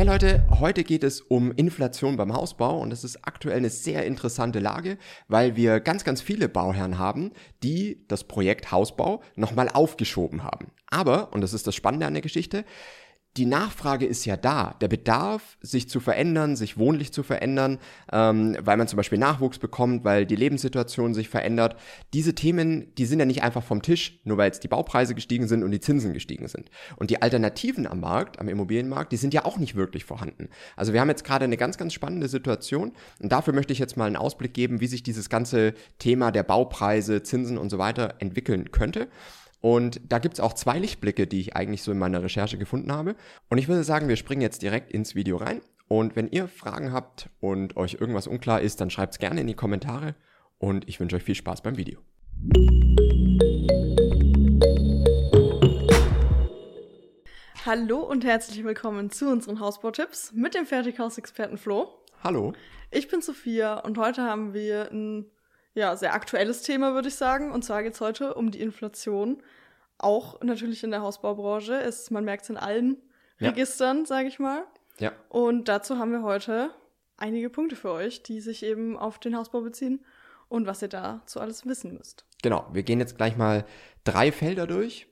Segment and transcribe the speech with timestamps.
[0.00, 4.06] Hey Leute, heute geht es um Inflation beim Hausbau und das ist aktuell eine sehr
[4.06, 4.96] interessante Lage,
[5.28, 10.68] weil wir ganz, ganz viele Bauherren haben, die das Projekt Hausbau nochmal aufgeschoben haben.
[10.86, 12.64] Aber, und das ist das Spannende an der Geschichte,
[13.36, 14.74] die Nachfrage ist ja da.
[14.80, 17.78] Der Bedarf, sich zu verändern, sich wohnlich zu verändern,
[18.12, 21.76] ähm, weil man zum Beispiel Nachwuchs bekommt, weil die Lebenssituation sich verändert.
[22.12, 25.46] Diese Themen, die sind ja nicht einfach vom Tisch, nur weil jetzt die Baupreise gestiegen
[25.46, 26.70] sind und die Zinsen gestiegen sind.
[26.96, 30.48] Und die Alternativen am Markt, am Immobilienmarkt, die sind ja auch nicht wirklich vorhanden.
[30.74, 33.96] Also wir haben jetzt gerade eine ganz, ganz spannende Situation und dafür möchte ich jetzt
[33.96, 38.16] mal einen Ausblick geben, wie sich dieses ganze Thema der Baupreise, Zinsen und so weiter
[38.18, 39.08] entwickeln könnte.
[39.60, 43.14] Und da gibt's auch zwei Lichtblicke, die ich eigentlich so in meiner Recherche gefunden habe.
[43.50, 45.60] Und ich würde sagen, wir springen jetzt direkt ins Video rein.
[45.86, 49.54] Und wenn ihr Fragen habt und euch irgendwas unklar ist, dann schreibt's gerne in die
[49.54, 50.14] Kommentare.
[50.58, 52.00] Und ich wünsche euch viel Spaß beim Video.
[57.66, 61.88] Hallo und herzlich willkommen zu unseren Hausbautipps mit dem Fertighausexperten Flo.
[62.24, 62.54] Hallo.
[62.90, 65.26] Ich bin Sophia und heute haben wir ein
[65.74, 67.52] ja, sehr aktuelles Thema, würde ich sagen.
[67.52, 69.42] Und zwar geht es heute um die Inflation.
[70.00, 71.74] Auch natürlich in der Hausbaubranche.
[71.74, 72.96] Es, man merkt es in allen
[73.38, 73.50] ja.
[73.50, 74.64] Registern, sage ich mal.
[74.98, 75.12] Ja.
[75.28, 76.70] Und dazu haben wir heute
[77.16, 80.04] einige Punkte für euch, die sich eben auf den Hausbau beziehen
[80.48, 82.24] und was ihr dazu alles wissen müsst.
[82.42, 83.64] Genau, wir gehen jetzt gleich mal
[84.04, 85.06] drei Felder durch,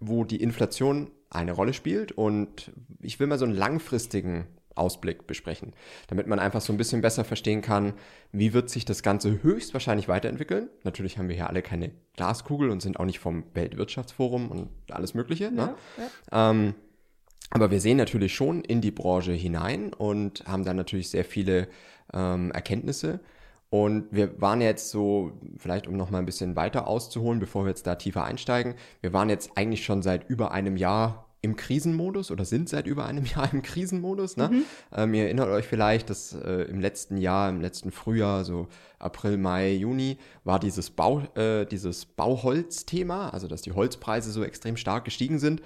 [0.00, 5.72] wo die Inflation eine Rolle spielt und ich will mal so einen langfristigen Ausblick besprechen,
[6.08, 7.94] damit man einfach so ein bisschen besser verstehen kann,
[8.32, 10.68] wie wird sich das Ganze höchstwahrscheinlich weiterentwickeln.
[10.84, 15.14] Natürlich haben wir hier alle keine Glaskugel und sind auch nicht vom Weltwirtschaftsforum und alles
[15.14, 15.50] Mögliche.
[15.50, 15.74] Ne?
[16.30, 16.50] Ja.
[16.50, 16.74] Ähm,
[17.50, 21.68] aber wir sehen natürlich schon in die Branche hinein und haben dann natürlich sehr viele
[22.12, 23.20] ähm, Erkenntnisse.
[23.70, 27.68] Und wir waren jetzt so, vielleicht um noch mal ein bisschen weiter auszuholen, bevor wir
[27.68, 32.30] jetzt da tiefer einsteigen, wir waren jetzt eigentlich schon seit über einem Jahr im Krisenmodus
[32.30, 34.36] oder sind seit über einem Jahr im Krisenmodus.
[34.36, 34.48] Ne?
[34.48, 34.64] Mhm.
[34.94, 39.38] Ähm, ihr erinnert euch vielleicht, dass äh, im letzten Jahr, im letzten Frühjahr, so April,
[39.38, 45.04] Mai, Juni, war dieses, Bau, äh, dieses Bauholz-Thema, also dass die Holzpreise so extrem stark
[45.04, 45.62] gestiegen sind.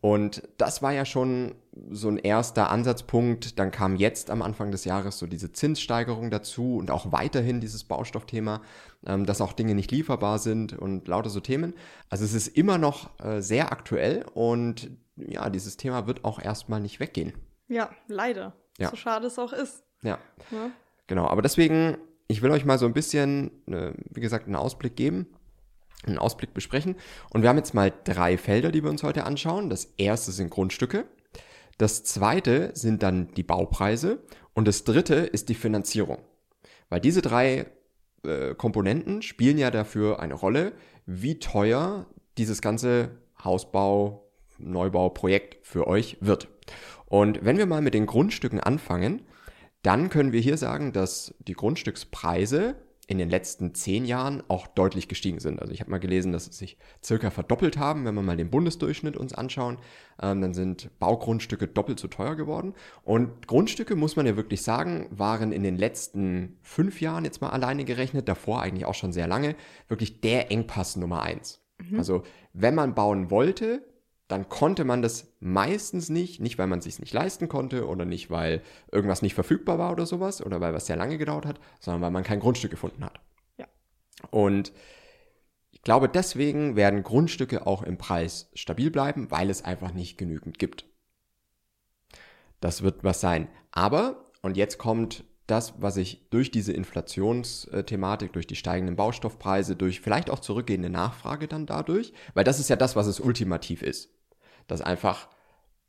[0.00, 1.56] Und das war ja schon
[1.90, 3.58] so ein erster Ansatzpunkt.
[3.58, 7.82] Dann kam jetzt am Anfang des Jahres so diese Zinssteigerung dazu und auch weiterhin dieses
[7.84, 8.62] Baustoffthema,
[9.04, 11.74] ähm, dass auch Dinge nicht lieferbar sind und lauter so Themen.
[12.10, 14.90] Also es ist immer noch äh, sehr aktuell und
[15.26, 17.32] ja, dieses Thema wird auch erstmal nicht weggehen.
[17.68, 18.54] Ja, leider.
[18.78, 18.90] Ja.
[18.90, 19.82] So schade es auch ist.
[20.02, 20.18] Ja.
[20.50, 20.70] ja.
[21.06, 21.98] Genau, aber deswegen,
[22.28, 25.26] ich will euch mal so ein bisschen, äh, wie gesagt, einen Ausblick geben
[26.06, 26.96] einen Ausblick besprechen.
[27.30, 29.70] Und wir haben jetzt mal drei Felder, die wir uns heute anschauen.
[29.70, 31.06] Das erste sind Grundstücke.
[31.76, 34.22] Das zweite sind dann die Baupreise.
[34.54, 36.18] Und das dritte ist die Finanzierung.
[36.88, 37.66] Weil diese drei
[38.24, 40.72] äh, Komponenten spielen ja dafür eine Rolle,
[41.06, 42.06] wie teuer
[42.36, 44.27] dieses ganze Hausbau,
[44.58, 46.48] Neubauprojekt für euch wird.
[47.06, 49.22] Und wenn wir mal mit den Grundstücken anfangen,
[49.82, 52.76] dann können wir hier sagen, dass die Grundstückspreise
[53.08, 55.62] in den letzten zehn Jahren auch deutlich gestiegen sind.
[55.62, 58.50] Also ich habe mal gelesen, dass es sich circa verdoppelt haben, wenn wir mal den
[58.50, 59.78] Bundesdurchschnitt uns anschauen.
[60.20, 62.74] Ähm, dann sind Baugrundstücke doppelt so teuer geworden.
[63.04, 67.48] Und Grundstücke, muss man ja wirklich sagen, waren in den letzten fünf Jahren jetzt mal
[67.48, 69.56] alleine gerechnet, davor eigentlich auch schon sehr lange,
[69.88, 71.62] wirklich der Engpass Nummer eins.
[71.78, 71.98] Mhm.
[71.98, 73.87] Also wenn man bauen wollte,
[74.28, 78.04] dann konnte man das meistens nicht, nicht weil man es sich nicht leisten konnte oder
[78.04, 78.62] nicht weil
[78.92, 82.10] irgendwas nicht verfügbar war oder sowas oder weil was sehr lange gedauert hat, sondern weil
[82.10, 83.18] man kein Grundstück gefunden hat.
[83.56, 83.66] Ja.
[84.30, 84.72] Und
[85.70, 90.58] ich glaube, deswegen werden Grundstücke auch im Preis stabil bleiben, weil es einfach nicht genügend
[90.58, 90.84] gibt.
[92.60, 93.48] Das wird was sein.
[93.70, 100.02] Aber, und jetzt kommt das, was ich durch diese Inflationsthematik, durch die steigenden Baustoffpreise, durch
[100.02, 104.17] vielleicht auch zurückgehende Nachfrage dann dadurch, weil das ist ja das, was es ultimativ ist
[104.68, 105.28] dass einfach,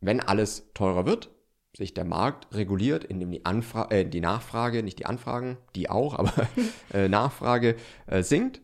[0.01, 1.29] wenn alles teurer wird,
[1.77, 6.15] sich der Markt reguliert, indem die, Anfra äh, die Nachfrage, nicht die Anfragen, die auch,
[6.15, 6.33] aber
[6.93, 7.75] äh, Nachfrage
[8.07, 8.61] äh, sinkt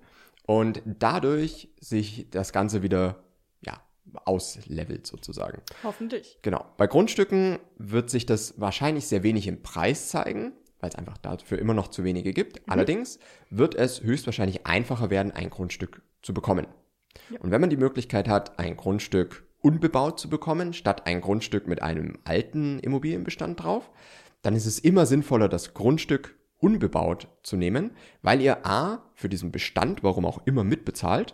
[0.48, 3.24] und dadurch sich das Ganze wieder
[3.62, 3.80] ja,
[4.26, 5.62] auslevelt sozusagen.
[5.84, 6.40] Hoffentlich.
[6.42, 6.66] Genau.
[6.78, 11.59] Bei Grundstücken wird sich das wahrscheinlich sehr wenig im Preis zeigen, weil es einfach dafür
[11.59, 12.58] immer noch zu wenige gibt.
[12.58, 12.72] Mhm.
[12.72, 13.20] Allerdings
[13.50, 16.68] wird es höchstwahrscheinlich einfacher werden, ein Grundstück zu bekommen.
[17.29, 17.40] Ja.
[17.40, 21.82] Und wenn man die Möglichkeit hat, ein Grundstück unbebaut zu bekommen, statt ein Grundstück mit
[21.82, 23.90] einem alten Immobilienbestand drauf,
[24.44, 27.90] dann ist es immer sinnvoller, das Grundstück unbebaut zu nehmen,
[28.22, 31.34] weil ihr A für diesen Bestand, warum auch immer, mitbezahlt,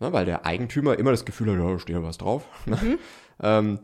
[0.00, 2.44] ne, weil der Eigentümer immer das Gefühl hat, da steht ja was drauf.
[2.66, 2.76] Ne?
[2.76, 2.98] Mhm.
[3.40, 3.78] ähm,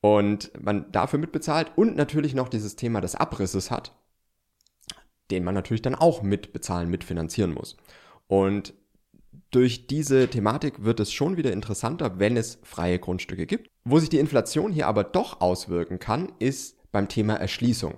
[0.00, 3.96] und man dafür mitbezahlt und natürlich noch dieses Thema des Abrisses hat,
[5.32, 7.76] den man natürlich dann auch mitbezahlen, mitfinanzieren muss.
[8.28, 8.74] Und
[9.50, 13.70] durch diese Thematik wird es schon wieder interessanter, wenn es freie Grundstücke gibt.
[13.84, 17.94] Wo sich die Inflation hier aber doch auswirken kann, ist beim Thema Erschließung.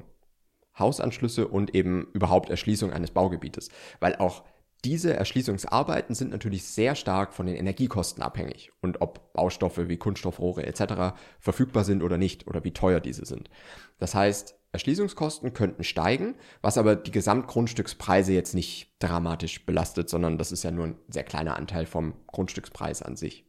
[0.78, 3.68] Hausanschlüsse und eben überhaupt Erschließung eines Baugebietes.
[3.98, 4.44] Weil auch
[4.84, 10.64] diese Erschließungsarbeiten sind natürlich sehr stark von den Energiekosten abhängig und ob Baustoffe wie Kunststoffrohre
[10.64, 11.18] etc.
[11.38, 13.50] verfügbar sind oder nicht oder wie teuer diese sind.
[13.98, 20.52] Das heißt, Erschließungskosten könnten steigen, was aber die Gesamtgrundstückspreise jetzt nicht dramatisch belastet, sondern das
[20.52, 23.44] ist ja nur ein sehr kleiner Anteil vom Grundstückspreis an sich.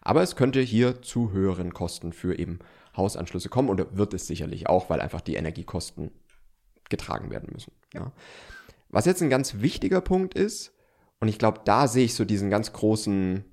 [0.00, 2.60] Aber es könnte hier zu höheren Kosten für eben
[2.96, 6.10] Hausanschlüsse kommen und wird es sicherlich auch, weil einfach die Energiekosten
[6.88, 7.72] getragen werden müssen.
[7.92, 8.12] Ja.
[8.88, 10.74] Was jetzt ein ganz wichtiger Punkt ist,
[11.20, 13.44] und ich glaube, da sehe ich so diesen ganz großen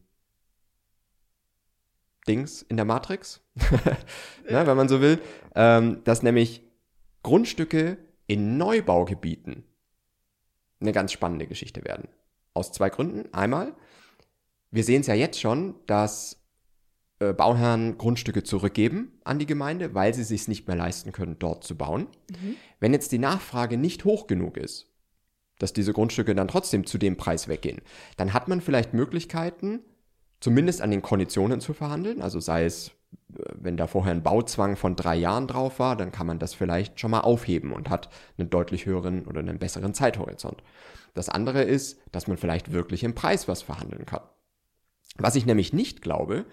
[2.28, 3.42] Dings in der Matrix,
[4.50, 5.22] ne, wenn man so will,
[5.54, 6.67] ähm, dass nämlich
[7.24, 7.98] Grundstücke
[8.28, 9.64] in Neubaugebieten
[10.80, 12.10] eine ganz spannende Geschichte werden.
[12.54, 13.34] Aus zwei Gründen.
[13.34, 13.76] Einmal,
[14.72, 16.48] wir sehen es ja jetzt schon, dass
[17.20, 21.64] äh, Bauherren Grundstücke zurückgeben an die Gemeinde, weil sie sich nicht mehr leisten können, dort
[21.64, 22.08] zu bauen.
[22.30, 22.56] Mhm.
[22.80, 24.88] Wenn jetzt die Nachfrage nicht hoch genug ist,
[25.58, 27.82] dass diese Grundstücke dann trotzdem zu dem Preis weggehen,
[28.18, 29.80] dann hat man vielleicht Möglichkeiten,
[30.40, 32.22] zumindest an den Konditionen zu verhandeln.
[32.22, 32.92] Also sei es,
[33.30, 37.00] wenn da vorher ein Bauzwang von drei Jahren drauf war, dann kann man das vielleicht
[37.00, 40.64] schon mal aufheben und hat einen deutlich höheren oder einen besseren Zeithorizont.
[41.14, 44.22] Das andere ist, dass man vielleicht wirklich im Preis was verhandeln kann.
[45.18, 46.46] Was ich nämlich nicht glaube,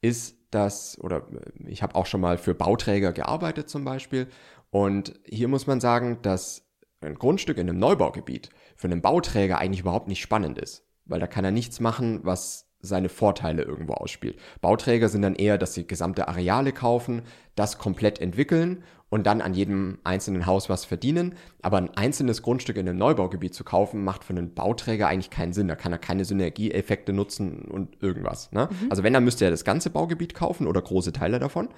[0.00, 4.28] ist, dass, oder äh, ich habe auch schon mal für Bauträger gearbeitet zum Beispiel,
[4.70, 6.66] und hier muss man sagen, dass
[7.02, 11.26] ein Grundstück in einem Neubaugebiet für einen Bauträger eigentlich überhaupt nicht spannend ist, weil da
[11.26, 14.38] kann er nichts machen, was seine Vorteile irgendwo ausspielt.
[14.60, 17.22] Bauträger sind dann eher, dass sie gesamte Areale kaufen,
[17.54, 21.34] das komplett entwickeln und dann an jedem einzelnen Haus was verdienen.
[21.60, 25.52] Aber ein einzelnes Grundstück in einem Neubaugebiet zu kaufen, macht für einen Bauträger eigentlich keinen
[25.52, 25.68] Sinn.
[25.68, 28.50] Da kann er keine Synergieeffekte nutzen und irgendwas.
[28.52, 28.68] Ne?
[28.70, 28.90] Mhm.
[28.90, 31.68] Also wenn, dann müsste er das ganze Baugebiet kaufen oder große Teile davon.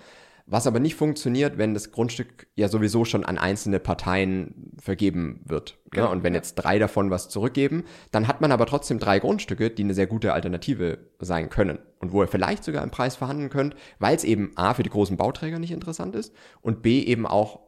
[0.46, 5.78] Was aber nicht funktioniert, wenn das Grundstück ja sowieso schon an einzelne Parteien vergeben wird.
[5.84, 5.90] Ne?
[5.92, 6.12] Genau, ne?
[6.12, 9.84] Und wenn jetzt drei davon was zurückgeben, dann hat man aber trotzdem drei Grundstücke, die
[9.84, 11.78] eine sehr gute Alternative sein können.
[11.98, 14.90] Und wo ihr vielleicht sogar im Preis verhandeln könnt, weil es eben A für die
[14.90, 17.60] großen Bauträger nicht interessant ist und B eben auch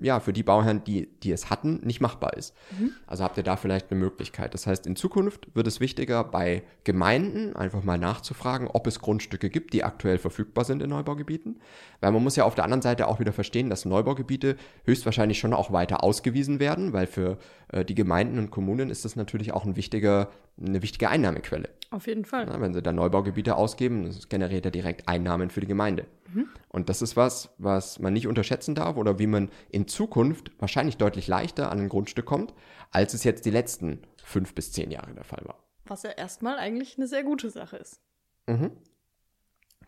[0.00, 2.54] ja, für die Bauherren, die, die es hatten, nicht machbar ist.
[2.78, 2.92] Mhm.
[3.06, 4.54] Also habt ihr da vielleicht eine Möglichkeit.
[4.54, 9.50] Das heißt, in Zukunft wird es wichtiger, bei Gemeinden einfach mal nachzufragen, ob es Grundstücke
[9.50, 11.60] gibt, die aktuell verfügbar sind in Neubaugebieten.
[12.00, 15.52] Weil man muss ja auf der anderen Seite auch wieder verstehen, dass Neubaugebiete höchstwahrscheinlich schon
[15.52, 17.36] auch weiter ausgewiesen werden, weil für
[17.68, 20.30] äh, die Gemeinden und Kommunen ist das natürlich auch ein wichtiger,
[20.60, 21.68] eine wichtige Einnahmequelle.
[21.90, 22.46] Auf jeden Fall.
[22.46, 26.06] Ja, wenn sie da Neubaugebiete ausgeben, das generiert ja direkt Einnahmen für die Gemeinde.
[26.32, 26.48] Mhm.
[26.68, 30.98] Und das ist was, was man nicht unterschätzen darf oder wie man in Zukunft wahrscheinlich
[30.98, 32.54] deutlich leichter an ein Grundstück kommt,
[32.92, 35.64] als es jetzt die letzten fünf bis zehn Jahre der Fall war.
[35.86, 38.00] Was ja erstmal eigentlich eine sehr gute Sache ist.
[38.46, 38.70] Mhm.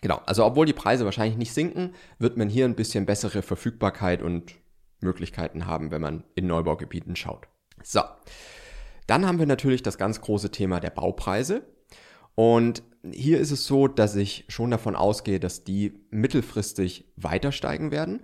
[0.01, 4.21] Genau, also obwohl die Preise wahrscheinlich nicht sinken, wird man hier ein bisschen bessere Verfügbarkeit
[4.23, 4.57] und
[4.99, 7.47] Möglichkeiten haben, wenn man in Neubaugebieten schaut.
[7.85, 8.01] So,
[9.13, 11.67] dann haben wir natürlich das ganz große Thema der Baupreise.
[12.35, 12.83] Und
[13.13, 18.23] hier ist es so, dass ich schon davon ausgehe, dass die mittelfristig weiter steigen werden.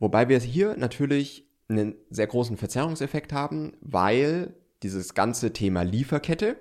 [0.00, 6.56] Wobei wir hier natürlich einen sehr großen Verzerrungseffekt haben, weil dieses ganze Thema Lieferkette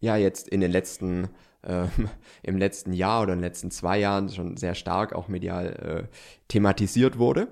[0.00, 1.30] ja jetzt in den letzten
[1.62, 1.86] äh,
[2.42, 6.14] im letzten Jahr oder in den letzten zwei Jahren schon sehr stark auch medial äh,
[6.48, 7.48] thematisiert wurde.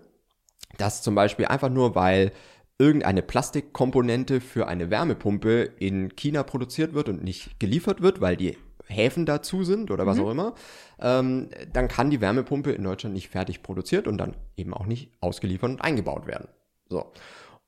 [0.76, 2.32] Das zum Beispiel einfach nur, weil
[2.78, 8.56] irgendeine Plastikkomponente für eine Wärmepumpe in China produziert wird und nicht geliefert wird, weil die
[8.88, 10.24] Häfen dazu sind oder was mhm.
[10.24, 10.54] auch immer,
[11.00, 15.10] ähm, dann kann die Wärmepumpe in Deutschland nicht fertig produziert und dann eben auch nicht
[15.20, 16.48] ausgeliefert und eingebaut werden.
[16.88, 17.12] So.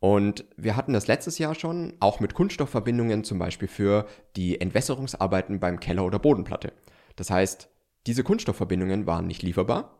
[0.01, 5.59] Und wir hatten das letztes Jahr schon, auch mit Kunststoffverbindungen zum Beispiel für die Entwässerungsarbeiten
[5.59, 6.73] beim Keller oder Bodenplatte.
[7.17, 7.69] Das heißt,
[8.07, 9.99] diese Kunststoffverbindungen waren nicht lieferbar,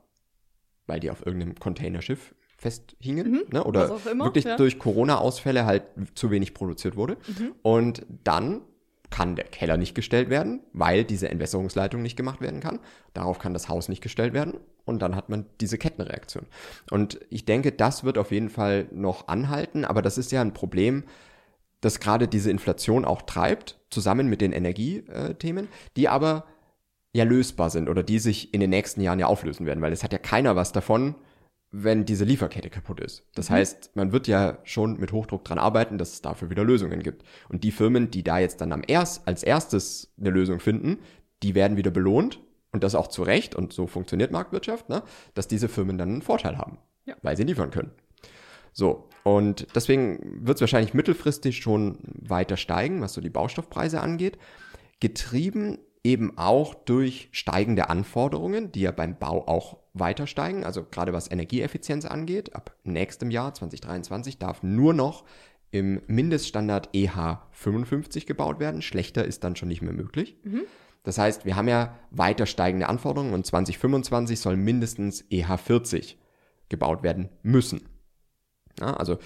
[0.87, 3.65] weil die auf irgendeinem Containerschiff festhingen mhm, ne?
[3.65, 4.57] oder immer, wirklich ja.
[4.57, 5.85] durch Corona-Ausfälle halt
[6.15, 7.17] zu wenig produziert wurde.
[7.27, 7.55] Mhm.
[7.63, 8.63] Und dann
[9.11, 12.81] kann der Keller nicht gestellt werden, weil diese Entwässerungsleitung nicht gemacht werden kann.
[13.15, 16.47] Darauf kann das Haus nicht gestellt werden und dann hat man diese Kettenreaktion.
[16.91, 20.53] Und ich denke, das wird auf jeden Fall noch anhalten, aber das ist ja ein
[20.53, 21.05] Problem,
[21.81, 26.45] das gerade diese Inflation auch treibt, zusammen mit den Energiethemen, die aber
[27.13, 30.03] ja lösbar sind oder die sich in den nächsten Jahren ja auflösen werden, weil es
[30.03, 31.15] hat ja keiner was davon,
[31.71, 33.25] wenn diese Lieferkette kaputt ist.
[33.35, 33.55] Das mhm.
[33.55, 37.25] heißt, man wird ja schon mit Hochdruck dran arbeiten, dass es dafür wieder Lösungen gibt.
[37.49, 40.99] Und die Firmen, die da jetzt dann am erst, als erstes eine Lösung finden,
[41.43, 42.41] die werden wieder belohnt
[42.73, 45.03] und das auch zu Recht und so funktioniert Marktwirtschaft, ne,
[45.35, 47.17] dass diese Firmen dann einen Vorteil haben, ja.
[47.23, 47.93] weil sie liefern können.
[48.73, 54.39] So, und deswegen wird es wahrscheinlich mittelfristig schon weiter steigen, was so die Baustoffpreise angeht.
[55.01, 61.13] Getrieben eben auch durch steigende Anforderungen, die ja beim Bau auch weiter steigen, also gerade
[61.13, 62.55] was Energieeffizienz angeht.
[62.55, 65.25] Ab nächstem Jahr 2023 darf nur noch
[65.71, 68.81] im Mindeststandard EH 55 gebaut werden.
[68.81, 70.37] Schlechter ist dann schon nicht mehr möglich.
[70.45, 70.63] Mhm.
[71.03, 76.19] Das heißt, wir haben ja weiter steigende Anforderungen und 2025 soll mindestens EH 40
[76.69, 77.89] gebaut werden müssen.
[78.81, 79.19] Ja, also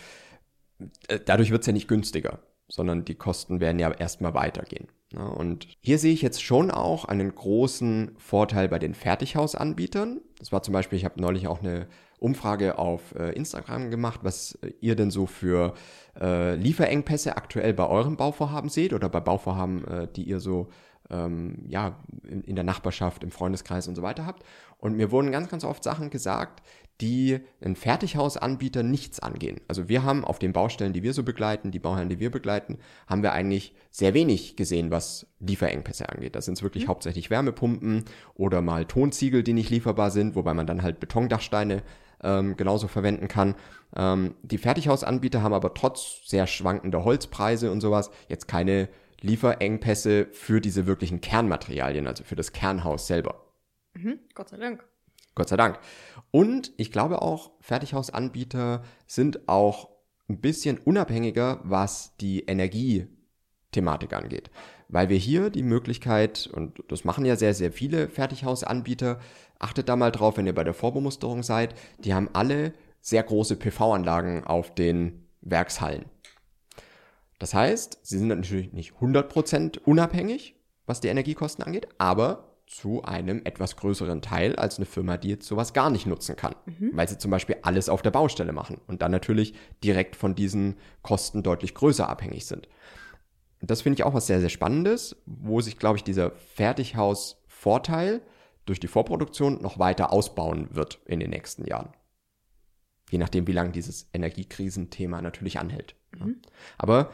[1.08, 4.88] äh, dadurch wird es ja nicht günstiger, sondern die Kosten werden ja erstmal weitergehen.
[5.12, 10.20] Ja, und hier sehe ich jetzt schon auch einen großen Vorteil bei den Fertighausanbietern.
[10.38, 11.86] Das war zum Beispiel, ich habe neulich auch eine
[12.18, 15.74] Umfrage auf äh, Instagram gemacht, was ihr denn so für
[16.18, 20.68] äh, Lieferengpässe aktuell bei eurem Bauvorhaben seht oder bei Bauvorhaben, äh, die ihr so
[21.10, 24.44] ähm, ja, in der Nachbarschaft, im Freundeskreis und so weiter habt.
[24.78, 26.62] Und mir wurden ganz, ganz oft Sachen gesagt,
[27.02, 29.60] die einen Fertighausanbieter nichts angehen.
[29.66, 32.78] Also wir haben auf den Baustellen, die wir so begleiten, die Bauherren, die wir begleiten,
[33.08, 36.36] haben wir eigentlich sehr wenig gesehen, was Lieferengpässe angeht.
[36.36, 36.88] Das sind wirklich mhm.
[36.88, 38.04] hauptsächlich Wärmepumpen
[38.34, 41.82] oder mal Tonziegel, die nicht lieferbar sind, wobei man dann halt Betondachsteine
[42.22, 43.56] ähm, genauso verwenden kann.
[43.96, 48.88] Ähm, die Fertighausanbieter haben aber trotz sehr schwankender Holzpreise und sowas jetzt keine
[49.20, 53.44] Lieferengpässe für diese wirklichen Kernmaterialien, also für das Kernhaus selber.
[53.94, 54.84] Mhm, Gott sei Dank.
[55.34, 55.78] Gott sei Dank.
[56.30, 59.88] Und ich glaube auch, Fertighausanbieter sind auch
[60.28, 64.50] ein bisschen unabhängiger, was die Energiethematik angeht.
[64.88, 69.18] Weil wir hier die Möglichkeit, und das machen ja sehr, sehr viele Fertighausanbieter,
[69.58, 73.56] achtet da mal drauf, wenn ihr bei der Vorbemusterung seid, die haben alle sehr große
[73.56, 76.04] PV-Anlagen auf den Werkshallen.
[77.38, 80.54] Das heißt, sie sind natürlich nicht 100% unabhängig,
[80.86, 85.46] was die Energiekosten angeht, aber zu einem etwas größeren Teil als eine Firma, die jetzt
[85.46, 86.90] sowas gar nicht nutzen kann, mhm.
[86.94, 90.76] weil sie zum Beispiel alles auf der Baustelle machen und dann natürlich direkt von diesen
[91.02, 92.68] Kosten deutlich größer abhängig sind.
[93.60, 98.22] Das finde ich auch was sehr, sehr Spannendes, wo sich, glaube ich, dieser Fertighaus-Vorteil
[98.64, 101.92] durch die Vorproduktion noch weiter ausbauen wird in den nächsten Jahren.
[103.10, 105.94] Je nachdem, wie lange dieses Energiekrisenthema natürlich anhält.
[106.18, 106.40] Mhm.
[106.78, 107.10] Aber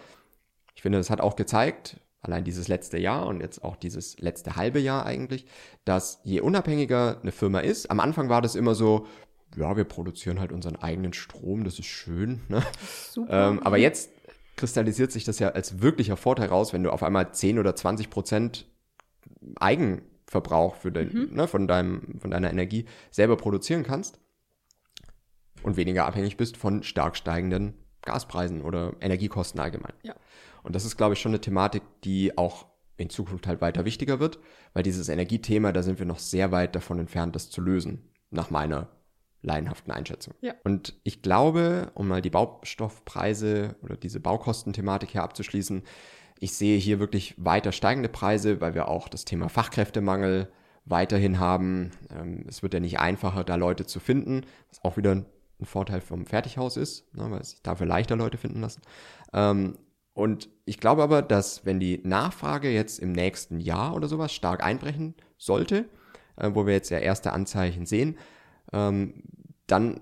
[0.76, 4.56] ich finde, das hat auch gezeigt, allein dieses letzte Jahr und jetzt auch dieses letzte
[4.56, 5.46] halbe Jahr eigentlich,
[5.84, 9.06] dass je unabhängiger eine Firma ist, am Anfang war das immer so,
[9.56, 12.40] ja, wir produzieren halt unseren eigenen Strom, das ist schön.
[12.48, 12.62] Ne?
[13.10, 13.50] Super.
[13.50, 14.10] Ähm, aber jetzt
[14.56, 18.10] kristallisiert sich das ja als wirklicher Vorteil raus, wenn du auf einmal 10 oder 20
[18.10, 18.66] Prozent
[19.56, 21.34] Eigenverbrauch für den, mhm.
[21.34, 24.18] ne, von, deinem, von deiner Energie selber produzieren kannst
[25.62, 29.92] und weniger abhängig bist von stark steigenden Gaspreisen oder Energiekosten allgemein.
[30.02, 30.14] Ja.
[30.62, 34.20] Und das ist, glaube ich, schon eine Thematik, die auch in Zukunft halt weiter wichtiger
[34.20, 34.38] wird,
[34.72, 38.50] weil dieses Energiethema, da sind wir noch sehr weit davon entfernt, das zu lösen, nach
[38.50, 38.88] meiner
[39.42, 40.34] laienhaften Einschätzung.
[40.40, 40.54] Ja.
[40.64, 45.82] Und ich glaube, um mal die Baustoffpreise oder diese Baukostenthematik hier abzuschließen,
[46.40, 50.48] ich sehe hier wirklich weiter steigende Preise, weil wir auch das Thema Fachkräftemangel
[50.84, 51.90] weiterhin haben.
[52.10, 55.26] Ähm, es wird ja nicht einfacher, da Leute zu finden, was auch wieder ein
[55.62, 58.82] Vorteil vom Fertighaus ist, ne, weil sich dafür leichter Leute finden lassen.
[60.18, 64.64] Und ich glaube aber, dass wenn die Nachfrage jetzt im nächsten Jahr oder sowas stark
[64.64, 65.84] einbrechen sollte,
[66.36, 68.18] äh, wo wir jetzt ja erste Anzeichen sehen,
[68.72, 69.22] ähm,
[69.68, 70.00] dann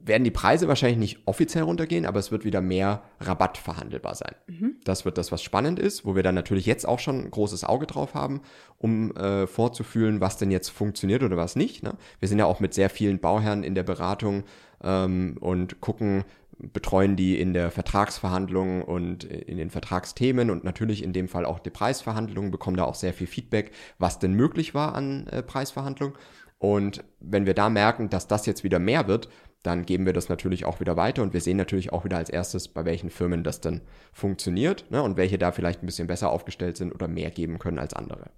[0.00, 4.34] werden die Preise wahrscheinlich nicht offiziell runtergehen, aber es wird wieder mehr Rabatt verhandelbar sein.
[4.46, 4.76] Mhm.
[4.84, 7.64] Das wird das, was spannend ist, wo wir dann natürlich jetzt auch schon ein großes
[7.64, 8.40] Auge drauf haben,
[8.78, 11.82] um äh, vorzufühlen, was denn jetzt funktioniert oder was nicht.
[11.82, 11.92] Ne?
[12.20, 14.44] Wir sind ja auch mit sehr vielen Bauherren in der Beratung
[14.82, 16.24] ähm, und gucken,
[16.58, 21.58] betreuen die in der Vertragsverhandlung und in den Vertragsthemen und natürlich in dem Fall auch
[21.58, 26.16] die Preisverhandlungen, bekommen da auch sehr viel Feedback, was denn möglich war an äh, Preisverhandlungen.
[26.58, 29.28] Und wenn wir da merken, dass das jetzt wieder mehr wird,
[29.62, 32.30] dann geben wir das natürlich auch wieder weiter und wir sehen natürlich auch wieder als
[32.30, 33.80] erstes, bei welchen Firmen das dann
[34.12, 37.78] funktioniert ne, und welche da vielleicht ein bisschen besser aufgestellt sind oder mehr geben können
[37.78, 38.30] als andere.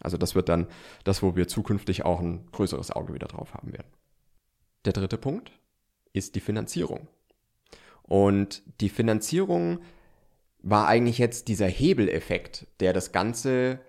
[0.00, 0.66] Also das wird dann
[1.04, 3.88] das, wo wir zukünftig auch ein größeres Auge wieder drauf haben werden.
[4.84, 5.52] Der dritte Punkt
[6.12, 7.08] ist die Finanzierung.
[8.06, 9.80] Und die Finanzierung
[10.62, 13.80] war eigentlich jetzt dieser Hebeleffekt, der das Ganze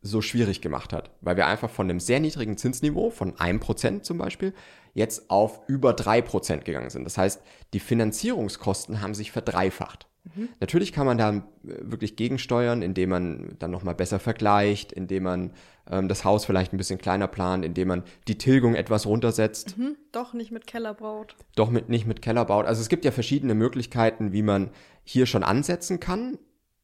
[0.00, 4.04] so schwierig gemacht hat, weil wir einfach von einem sehr niedrigen Zinsniveau von einem Prozent
[4.04, 4.54] zum Beispiel
[4.94, 7.04] jetzt auf über drei Prozent gegangen sind.
[7.04, 10.06] Das heißt, die Finanzierungskosten haben sich verdreifacht.
[10.34, 10.48] Mhm.
[10.60, 15.50] Natürlich kann man da äh, wirklich gegensteuern, indem man dann nochmal besser vergleicht, indem man
[15.90, 19.78] ähm, das Haus vielleicht ein bisschen kleiner plant, indem man die Tilgung etwas runtersetzt.
[19.78, 19.96] Mhm.
[20.12, 21.36] Doch nicht mit Keller baut.
[21.56, 22.66] Doch mit, nicht mit Keller baut.
[22.66, 24.70] Also es gibt ja verschiedene Möglichkeiten, wie man
[25.04, 26.38] hier schon ansetzen kann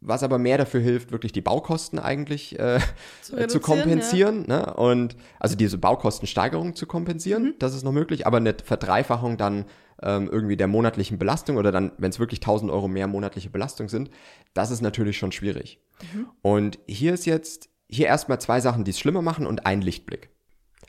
[0.04, 2.78] was aber mehr dafür hilft, wirklich die Baukosten eigentlich äh,
[3.22, 4.44] zu, zu, kompensieren.
[4.48, 4.58] Ja.
[4.58, 4.74] Ne?
[4.74, 7.54] Und also diese Baukostensteigerung zu kompensieren, mhm.
[7.58, 9.64] das ist noch möglich, aber eine Verdreifachung dann
[10.04, 13.88] ähm, irgendwie der monatlichen Belastung oder dann, wenn es wirklich 1000 Euro mehr monatliche Belastung
[13.88, 14.10] sind,
[14.52, 15.80] das ist natürlich schon schwierig.
[16.12, 16.26] Mhm.
[16.42, 20.28] Und hier ist jetzt, hier erstmal zwei Sachen, die es schlimmer machen und ein Lichtblick.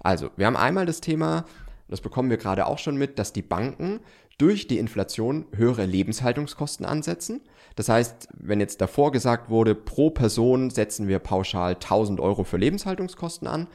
[0.02, 1.46] Also, wir haben einmal das Thema,
[1.88, 4.02] das bekommen wir gerade auch schon mit, dass die Banken
[4.38, 7.42] durch die Inflation höhere Lebenshaltungskosten ansetzen.
[7.76, 12.58] Das heißt, wenn jetzt davor gesagt wurde, pro Person setzen wir pauschal 1000 Euro für
[12.58, 13.68] Lebenshaltungskosten an,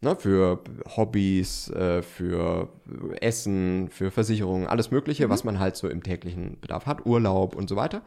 [0.00, 0.60] ne, für
[0.96, 2.68] Hobbys, äh, für
[3.20, 5.30] Essen, für Versicherungen, alles Mögliche, mhm.
[5.30, 8.02] was man halt so im täglichen Bedarf hat, Urlaub und so weiter.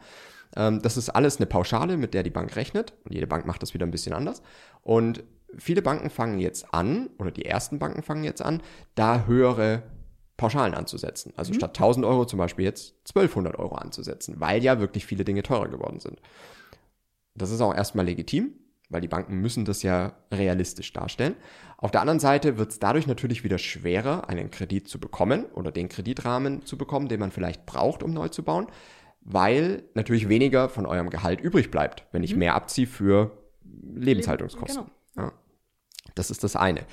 [0.56, 2.94] Ähm, das ist alles eine Pauschale, mit der die Bank rechnet.
[3.04, 4.42] Und jede Bank macht das wieder ein bisschen anders.
[4.82, 5.22] Und
[5.56, 8.62] viele Banken fangen jetzt an, oder die ersten Banken fangen jetzt an,
[8.94, 9.82] da höhere
[10.36, 11.32] Pauschalen anzusetzen.
[11.36, 11.56] Also mhm.
[11.56, 15.68] statt 1000 Euro zum Beispiel jetzt 1200 Euro anzusetzen, weil ja wirklich viele Dinge teurer
[15.68, 16.20] geworden sind.
[17.34, 18.52] Das ist auch erstmal legitim,
[18.92, 21.34] weil die Banken müssen das ja realistisch darstellen.
[21.78, 25.72] Auf der anderen Seite wird es dadurch natürlich wieder schwerer, einen Kredit zu bekommen oder
[25.72, 28.66] den Kreditrahmen zu bekommen, den man vielleicht braucht, um neu zu bauen,
[29.22, 32.40] weil natürlich weniger von eurem Gehalt übrig bleibt, wenn ich mhm.
[32.40, 33.36] mehr abziehe für
[33.94, 34.84] Lebenshaltungskosten.
[35.14, 35.26] Genau.
[35.26, 35.32] Ja.
[36.14, 36.84] Das ist das eine.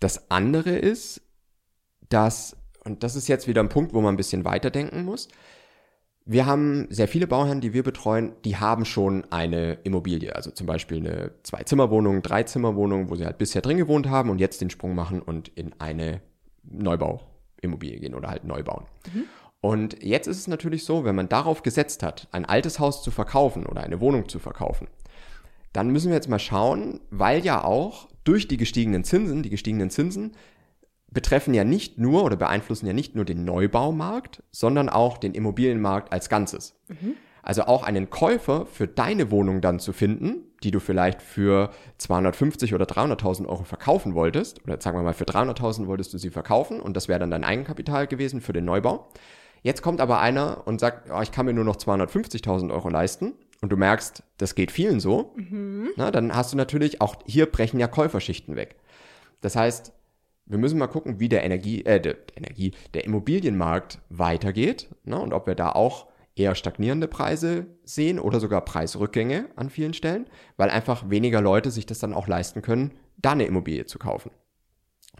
[0.00, 1.22] Das andere ist,
[2.08, 5.28] dass, und das ist jetzt wieder ein Punkt, wo man ein bisschen weiterdenken muss,
[6.30, 10.66] wir haben sehr viele Bauherren, die wir betreuen, die haben schon eine Immobilie, also zum
[10.66, 14.94] Beispiel eine Zwei-Zimmer-Wohnung, Drei-Zimmer-Wohnung, wo sie halt bisher drin gewohnt haben und jetzt den Sprung
[14.94, 16.20] machen und in eine
[16.64, 18.84] Neubauimmobilie gehen oder halt neu bauen.
[19.10, 19.24] Mhm.
[19.62, 23.10] Und jetzt ist es natürlich so, wenn man darauf gesetzt hat, ein altes Haus zu
[23.10, 24.86] verkaufen oder eine Wohnung zu verkaufen,
[25.72, 29.88] dann müssen wir jetzt mal schauen, weil ja auch durch die gestiegenen Zinsen, die gestiegenen
[29.88, 30.32] Zinsen
[31.10, 36.12] betreffen ja nicht nur oder beeinflussen ja nicht nur den Neubaumarkt, sondern auch den Immobilienmarkt
[36.12, 36.74] als Ganzes.
[36.88, 37.14] Mhm.
[37.42, 42.74] Also auch einen Käufer für deine Wohnung dann zu finden, die du vielleicht für 250
[42.74, 46.80] oder 300.000 Euro verkaufen wolltest, oder sagen wir mal für 300.000 wolltest du sie verkaufen
[46.80, 49.08] und das wäre dann dein Eigenkapital gewesen für den Neubau.
[49.62, 53.32] Jetzt kommt aber einer und sagt, oh, ich kann mir nur noch 250.000 Euro leisten
[53.60, 55.90] und du merkst, das geht vielen so, mhm.
[55.96, 58.76] na, dann hast du natürlich auch hier brechen ja Käuferschichten weg.
[59.40, 59.92] Das heißt,
[60.48, 65.32] wir müssen mal gucken, wie der Energie, äh, der Energie, der Immobilienmarkt weitergeht ne, und
[65.32, 70.70] ob wir da auch eher stagnierende Preise sehen oder sogar Preisrückgänge an vielen Stellen, weil
[70.70, 74.30] einfach weniger Leute sich das dann auch leisten können, da eine Immobilie zu kaufen.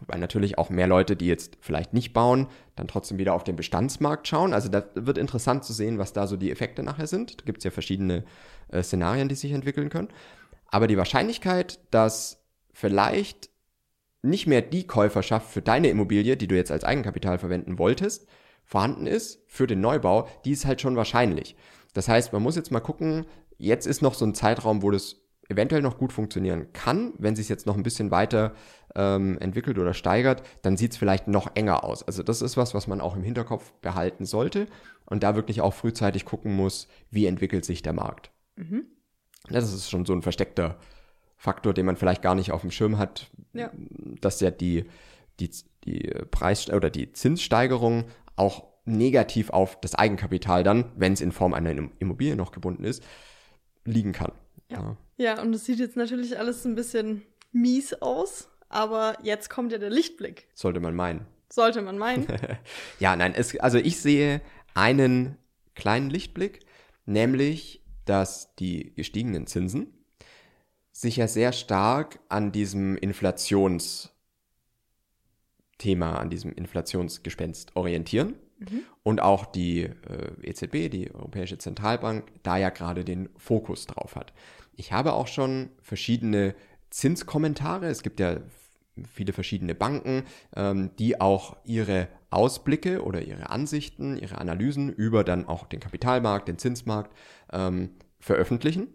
[0.07, 3.57] Weil natürlich auch mehr Leute, die jetzt vielleicht nicht bauen, dann trotzdem wieder auf den
[3.57, 4.53] Bestandsmarkt schauen.
[4.53, 7.41] Also da wird interessant zu sehen, was da so die Effekte nachher sind.
[7.41, 8.23] Da gibt es ja verschiedene
[8.69, 10.07] äh, Szenarien, die sich entwickeln können.
[10.67, 13.49] Aber die Wahrscheinlichkeit, dass vielleicht
[14.21, 18.27] nicht mehr die Käuferschaft für deine Immobilie, die du jetzt als Eigenkapital verwenden wolltest,
[18.63, 21.55] vorhanden ist für den Neubau, die ist halt schon wahrscheinlich.
[21.93, 23.25] Das heißt, man muss jetzt mal gucken,
[23.57, 25.17] jetzt ist noch so ein Zeitraum, wo das
[25.49, 27.13] eventuell noch gut funktionieren kann.
[27.17, 28.53] Wenn sich jetzt noch ein bisschen weiter
[28.95, 32.03] ähm, entwickelt oder steigert, dann sieht es vielleicht noch enger aus.
[32.03, 34.67] Also das ist was, was man auch im Hinterkopf behalten sollte
[35.05, 38.31] und da wirklich auch frühzeitig gucken muss, wie entwickelt sich der Markt.
[38.55, 38.85] Mhm.
[39.49, 40.77] Das ist schon so ein versteckter
[41.39, 43.71] Faktor, den man vielleicht gar nicht auf dem Schirm hat, ja.
[44.19, 44.83] dass ja die,
[45.39, 45.49] die,
[45.85, 48.03] die Preis- oder die Zinssteigerung
[48.35, 53.01] auch negativ auf das Eigenkapital dann, wenn es in Form einer Immobilie noch gebunden ist,
[53.85, 54.33] liegen kann.
[54.69, 54.97] Ja.
[55.15, 57.21] ja, und es sieht jetzt natürlich alles ein bisschen
[57.53, 60.49] mies aus, aber jetzt kommt ja der Lichtblick.
[60.53, 61.25] Sollte man meinen.
[61.49, 62.27] Sollte man meinen.
[62.99, 64.41] ja, nein, es, also ich sehe
[64.73, 65.37] einen
[65.73, 66.59] kleinen Lichtblick,
[67.05, 69.93] nämlich, dass die gestiegenen Zinsen
[70.99, 74.11] sich ja sehr stark an diesem Inflationsthema,
[76.17, 78.35] an diesem Inflationsgespenst orientieren.
[78.57, 78.81] Mhm.
[79.03, 79.93] Und auch die äh,
[80.43, 84.33] EZB, die Europäische Zentralbank, da ja gerade den Fokus drauf hat.
[84.75, 86.53] Ich habe auch schon verschiedene
[86.89, 87.85] Zinskommentare.
[87.87, 88.41] Es gibt ja
[89.09, 95.47] viele verschiedene Banken, ähm, die auch ihre Ausblicke oder ihre Ansichten, ihre Analysen über dann
[95.47, 97.15] auch den Kapitalmarkt, den Zinsmarkt
[97.53, 98.93] ähm, veröffentlichen.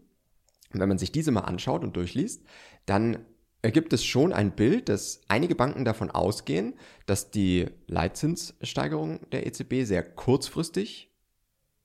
[0.75, 2.43] Und wenn man sich diese mal anschaut und durchliest,
[2.85, 3.25] dann
[3.63, 6.75] ergibt es schon ein Bild, dass einige Banken davon ausgehen,
[7.07, 11.11] dass die Leitzinssteigerung der EZB sehr kurzfristig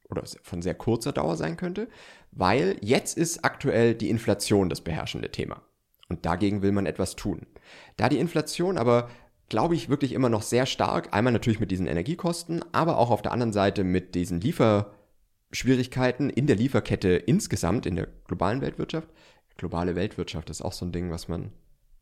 [0.10, 1.88] oder von sehr kurzer Dauer sein könnte,
[2.32, 5.62] weil jetzt ist aktuell die Inflation das beherrschende Thema.
[6.10, 7.46] Und dagegen will man etwas tun.
[7.96, 9.10] Da die Inflation aber,
[9.48, 13.22] glaube ich, wirklich immer noch sehr stark, einmal natürlich mit diesen Energiekosten, aber auch auf
[13.22, 14.92] der anderen Seite mit diesen Liefer-
[15.52, 19.10] Schwierigkeiten in der Lieferkette insgesamt, in der globalen Weltwirtschaft.
[19.58, 21.52] Globale Weltwirtschaft ist auch so ein Ding, was man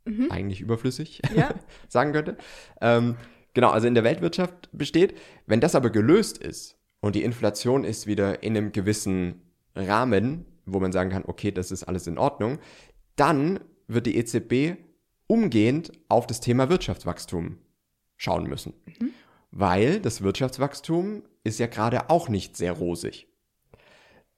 [0.06, 0.32] mhm.
[0.32, 1.54] eigentlich überflüssig ja.
[1.88, 2.38] sagen könnte.
[2.82, 3.16] Ähm,
[3.54, 5.18] genau, also in der Weltwirtschaft besteht.
[5.46, 9.42] Wenn das aber gelöst ist und die Inflation ist wieder in einem gewissen
[9.76, 12.60] Rahmen, wo man sagen kann, okay, das ist alles in Ordnung,
[13.16, 14.78] dann wird die EZB
[15.28, 17.58] umgehend auf das Thema Wirtschaftswachstum
[18.18, 18.74] schauen müssen.
[18.86, 19.12] Mhm.
[19.52, 23.28] Weil das Wirtschaftswachstum ist ja gerade auch nicht sehr rosig.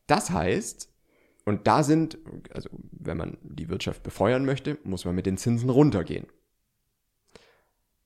[0.10, 0.89] Das heißt,
[1.50, 2.19] Und da sind,
[2.54, 6.28] also wenn man die Wirtschaft befeuern möchte, muss man mit den Zinsen runtergehen.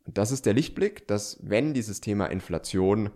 [0.05, 3.09] Und das ist der Lichtblick, dass wenn dieses Thema Inflation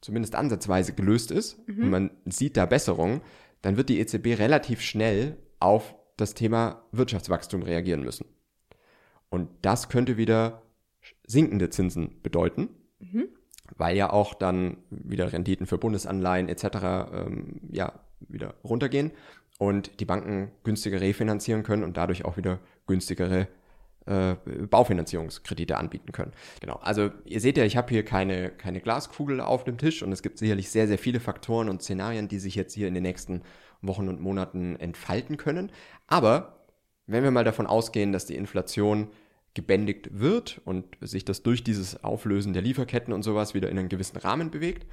[0.00, 1.82] zumindest ansatzweise gelöst ist mhm.
[1.82, 3.20] und man sieht da Besserung,
[3.60, 8.24] dann wird die EZB relativ schnell auf das Thema Wirtschaftswachstum reagieren müssen.
[9.28, 10.62] Und das könnte wieder
[11.26, 13.28] sinkende Zinsen bedeuten, mhm.
[13.76, 16.64] Weil ja auch dann wieder Renditen für Bundesanleihen etc.
[17.12, 19.12] Ähm, ja, wieder runtergehen
[19.58, 23.48] und die Banken günstiger refinanzieren können und dadurch auch wieder günstigere
[24.06, 24.36] äh,
[24.70, 26.32] Baufinanzierungskredite anbieten können.
[26.60, 26.76] Genau.
[26.82, 30.22] Also ihr seht ja, ich habe hier keine, keine Glaskugel auf dem Tisch und es
[30.22, 33.42] gibt sicherlich sehr, sehr viele Faktoren und Szenarien, die sich jetzt hier in den nächsten
[33.82, 35.70] Wochen und Monaten entfalten können.
[36.06, 36.64] Aber
[37.06, 39.08] wenn wir mal davon ausgehen, dass die Inflation
[39.58, 43.88] gebändigt wird und sich das durch dieses Auflösen der Lieferketten und sowas wieder in einen
[43.88, 44.86] gewissen Rahmen bewegt,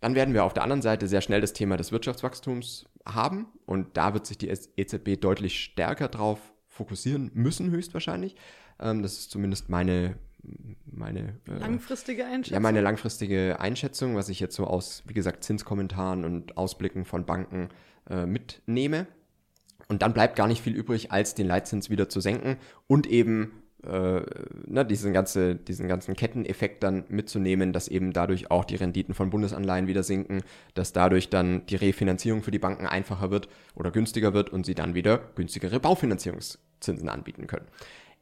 [0.00, 3.96] dann werden wir auf der anderen Seite sehr schnell das Thema des Wirtschaftswachstums haben und
[3.96, 6.38] da wird sich die EZB deutlich stärker drauf
[6.68, 8.36] fokussieren müssen, höchstwahrscheinlich.
[8.78, 10.14] Ähm, das ist zumindest meine,
[10.84, 12.54] meine äh, langfristige Einschätzung.
[12.54, 17.26] Ja, meine langfristige Einschätzung, was ich jetzt so aus, wie gesagt, Zinskommentaren und Ausblicken von
[17.26, 17.70] Banken
[18.08, 19.08] äh, mitnehme.
[19.88, 23.62] Und dann bleibt gar nicht viel übrig, als den Leitzins wieder zu senken und eben
[23.86, 24.22] äh,
[24.66, 29.30] ne, diesen, ganze, diesen ganzen Ketteneffekt dann mitzunehmen, dass eben dadurch auch die Renditen von
[29.30, 30.42] Bundesanleihen wieder sinken,
[30.74, 34.74] dass dadurch dann die Refinanzierung für die Banken einfacher wird oder günstiger wird und sie
[34.74, 37.66] dann wieder günstigere Baufinanzierungszinsen anbieten können.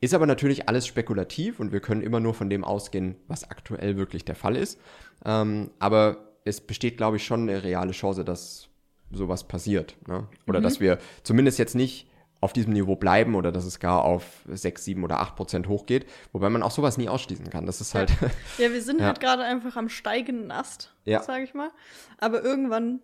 [0.00, 3.96] Ist aber natürlich alles spekulativ und wir können immer nur von dem ausgehen, was aktuell
[3.96, 4.79] wirklich der Fall ist.
[5.24, 8.68] Ähm, aber es besteht, glaube ich, schon eine reale Chance, dass
[9.11, 9.96] sowas passiert.
[10.07, 10.27] Ne?
[10.46, 10.64] Oder mhm.
[10.64, 12.07] dass wir zumindest jetzt nicht
[12.44, 16.04] auf diesem Niveau bleiben oder dass es gar auf 6, 7 oder 8 Prozent hochgeht.
[16.33, 17.64] Wobei man auch sowas nie ausschließen kann.
[17.64, 18.12] Das ist halt.
[18.59, 19.07] Ja, wir sind ja.
[19.07, 21.22] halt gerade einfach am steigenden Ast, ja.
[21.22, 21.70] sage ich mal.
[22.18, 23.00] Aber irgendwann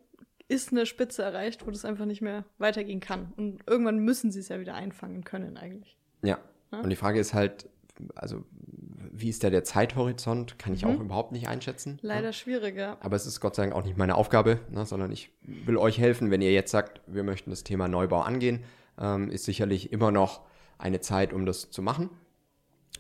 [0.46, 3.32] ist eine Spitze erreicht, wo das einfach nicht mehr weitergehen kann.
[3.36, 5.96] Und irgendwann müssen sie es ja wieder einfangen können, eigentlich.
[6.22, 6.38] Ja.
[6.70, 6.80] ja?
[6.80, 7.68] Und die Frage ist halt,
[8.14, 8.44] also
[9.10, 10.58] wie ist da der Zeithorizont?
[10.58, 10.90] Kann ich mhm.
[10.90, 11.98] auch überhaupt nicht einschätzen.
[12.02, 12.32] Leider ne?
[12.32, 12.98] schwieriger.
[13.00, 15.98] Aber es ist Gott sei Dank auch nicht meine Aufgabe, ne, sondern ich will euch
[15.98, 18.64] helfen, wenn ihr jetzt sagt, wir möchten das Thema Neubau angehen,
[19.00, 20.42] ähm, ist sicherlich immer noch
[20.78, 22.10] eine Zeit, um das zu machen.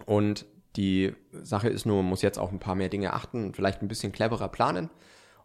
[0.06, 3.82] Und die Sache ist nur, man muss jetzt auch ein paar mehr Dinge achten, vielleicht
[3.82, 4.90] ein bisschen cleverer planen.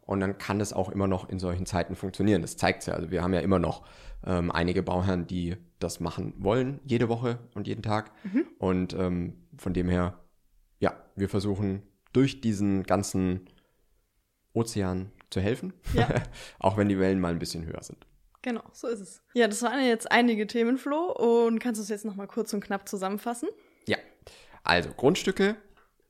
[0.01, 2.43] Und dann kann das auch immer noch in solchen Zeiten funktionieren.
[2.43, 2.93] Das zeigt es ja.
[2.93, 3.83] Also wir haben ja immer noch
[4.23, 8.11] ähm, einige Bauherren, die das machen wollen, jede Woche und jeden Tag.
[8.23, 8.45] Mhm.
[8.59, 10.19] Und ähm, von dem her,
[10.79, 11.81] ja, wir versuchen
[12.13, 13.49] durch diesen ganzen
[14.53, 16.07] Ozean zu helfen, ja.
[16.59, 18.05] auch wenn die Wellen mal ein bisschen höher sind.
[18.45, 19.23] Genau, so ist es.
[19.33, 21.11] Ja, das waren jetzt einige Themen, Flo.
[21.11, 23.49] Und kannst du es jetzt nochmal kurz und knapp zusammenfassen?
[23.87, 23.97] Ja,
[24.63, 25.55] also Grundstücke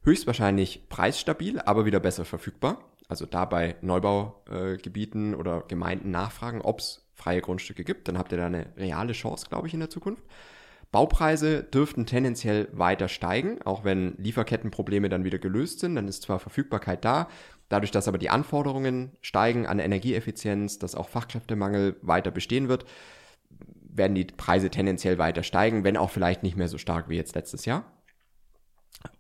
[0.04, 2.84] höchstwahrscheinlich preisstabil, aber wieder besser verfügbar.
[3.08, 8.10] Also da bei Neubaugebieten äh, oder Gemeinden nachfragen, ob es freie Grundstücke gibt.
[8.10, 10.22] Dann habt ihr da eine reale Chance, glaube ich, in der Zukunft.
[10.92, 15.96] Baupreise dürften tendenziell weiter steigen, auch wenn Lieferkettenprobleme dann wieder gelöst sind.
[15.96, 17.30] Dann ist zwar Verfügbarkeit da,
[17.70, 22.86] dadurch, dass aber die Anforderungen steigen an Energieeffizienz, dass auch Fachkräftemangel weiter bestehen wird,
[23.98, 27.36] werden die Preise tendenziell weiter steigen, wenn auch vielleicht nicht mehr so stark wie jetzt
[27.36, 27.92] letztes Jahr.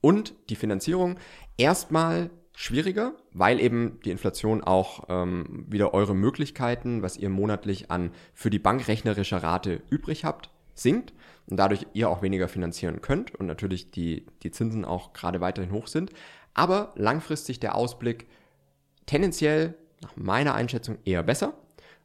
[0.01, 1.17] Und die Finanzierung
[1.58, 8.12] erstmal schwieriger, weil eben die Inflation auch ähm, wieder eure Möglichkeiten, was ihr monatlich an
[8.34, 11.13] für die Bank rechnerischer Rate übrig habt, sinkt
[11.47, 15.71] und dadurch ihr auch weniger finanzieren könnt und natürlich die, die Zinsen auch gerade weiterhin
[15.71, 16.12] hoch sind.
[16.53, 18.27] Aber langfristig der Ausblick
[19.06, 21.54] tendenziell nach meiner Einschätzung eher besser,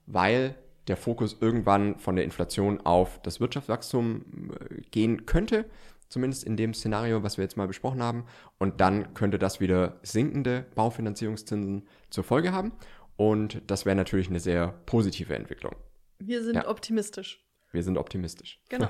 [0.07, 0.55] weil
[0.89, 5.67] der Fokus irgendwann von der Inflation auf das Wirtschaftswachstum äh, gehen könnte,
[6.09, 8.25] zumindest in dem Szenario, was wir jetzt mal besprochen haben.
[8.59, 12.73] Und dann könnte das wieder sinkende Baufinanzierungszinsen zur Folge haben.
[13.17, 15.77] Und das wäre natürlich eine sehr positive Entwicklung.
[16.19, 16.69] Wir sind ja.
[16.69, 17.45] optimistisch.
[17.71, 18.61] Wir sind optimistisch.
[18.69, 18.89] Genau.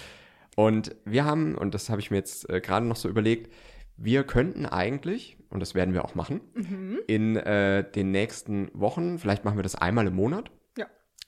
[0.56, 3.52] und wir haben, und das habe ich mir jetzt äh, gerade noch so überlegt,
[3.96, 6.98] wir könnten eigentlich, und das werden wir auch machen, mhm.
[7.06, 10.86] in äh, den nächsten Wochen, vielleicht machen wir das einmal im Monat, ja.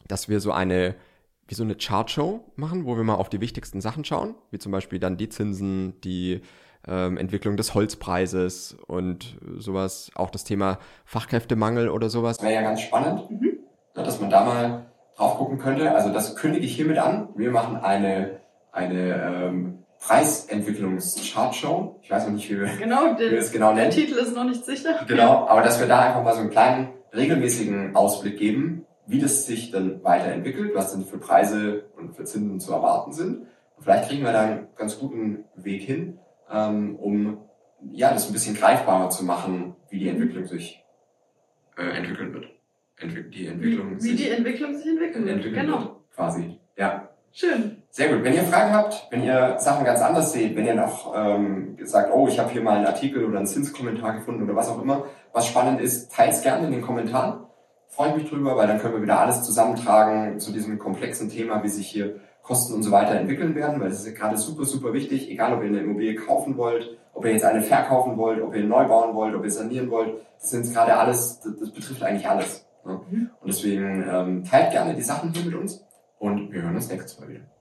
[0.09, 0.97] dass wir so eine,
[1.47, 4.73] wie so eine Chartshow machen, wo wir mal auf die wichtigsten Sachen schauen, wie zum
[4.73, 6.41] Beispiel dann die Zinsen, die
[6.87, 12.43] ähm, Entwicklung des Holzpreises und sowas, auch das Thema Fachkräftemangel oder sowas.
[12.43, 13.59] Wäre ja ganz spannend, mhm.
[13.95, 15.93] dass man da mal drauf gucken könnte.
[15.93, 17.29] Also das kündige ich hiermit an.
[17.37, 18.41] Wir machen eine,
[18.73, 21.99] eine ähm, Preisentwicklungs-Chartshow.
[22.03, 23.91] Ich weiß noch nicht, wie wir, genau, wie wir es genau nennen.
[23.91, 25.05] Der Titel ist noch nicht sicher.
[25.07, 29.47] Genau, aber dass wir da einfach mal so einen kleinen regelmäßigen Ausblick geben, wie das
[29.47, 33.47] sich dann weiterentwickelt, was denn für Preise und für Zinsen zu erwarten sind.
[33.77, 36.19] Und vielleicht kriegen wir da einen ganz guten Weg hin,
[36.51, 37.39] ähm, um
[37.93, 40.83] ja das ein bisschen greifbarer zu machen, wie die Entwicklung sich
[41.77, 42.47] äh, entwickeln wird.
[42.99, 45.29] Entwick die Entwicklung wie, wie die Entwicklung sich entwickelt.
[45.29, 45.79] entwickelt Genau.
[45.81, 46.59] wird, quasi.
[46.77, 47.11] Ja.
[47.33, 47.76] Schön.
[47.97, 48.25] Sehr gut.
[48.25, 52.13] Wenn ihr Fragen habt, wenn ihr Sachen ganz anders seht, wenn ihr noch ähm, sagt,
[52.13, 55.05] oh, ich habe hier mal einen Artikel oder einen Zinskommentar gefunden oder was auch immer,
[55.33, 57.47] was spannend ist, teilt es gerne in den Kommentaren.
[57.89, 61.63] Freue ich mich drüber, weil dann können wir wieder alles zusammentragen zu diesem komplexen Thema,
[61.63, 64.67] wie sich hier Kosten und so weiter entwickeln werden, weil das ist ja gerade super,
[64.67, 68.43] super wichtig, egal ob ihr eine Immobilie kaufen wollt, ob ihr jetzt eine verkaufen wollt,
[68.43, 71.71] ob ihr neu bauen wollt, ob ihr sanieren wollt, das sind gerade alles, das, das
[71.71, 72.67] betrifft eigentlich alles.
[72.85, 73.01] Ne?
[73.11, 73.31] Mhm.
[73.41, 75.83] Und deswegen ähm, teilt gerne die Sachen hier mit uns
[76.19, 77.56] und wir hören uns nächstes Mal wieder.